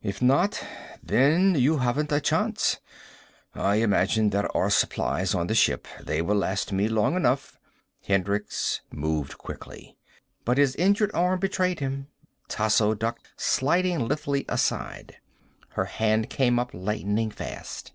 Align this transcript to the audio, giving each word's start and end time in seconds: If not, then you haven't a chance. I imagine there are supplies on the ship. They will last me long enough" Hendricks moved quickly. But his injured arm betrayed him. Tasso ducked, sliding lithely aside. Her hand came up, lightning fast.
If 0.00 0.22
not, 0.22 0.64
then 1.02 1.56
you 1.56 1.76
haven't 1.76 2.10
a 2.10 2.18
chance. 2.18 2.80
I 3.54 3.74
imagine 3.74 4.30
there 4.30 4.48
are 4.56 4.70
supplies 4.70 5.34
on 5.34 5.46
the 5.46 5.54
ship. 5.54 5.86
They 6.02 6.22
will 6.22 6.36
last 6.36 6.72
me 6.72 6.88
long 6.88 7.16
enough" 7.16 7.58
Hendricks 8.08 8.80
moved 8.90 9.36
quickly. 9.36 9.98
But 10.46 10.56
his 10.56 10.74
injured 10.76 11.10
arm 11.12 11.38
betrayed 11.38 11.80
him. 11.80 12.06
Tasso 12.48 12.94
ducked, 12.94 13.28
sliding 13.36 14.08
lithely 14.08 14.46
aside. 14.48 15.18
Her 15.72 15.84
hand 15.84 16.30
came 16.30 16.58
up, 16.58 16.70
lightning 16.72 17.30
fast. 17.30 17.92